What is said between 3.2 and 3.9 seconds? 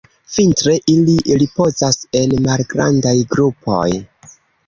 grupoj.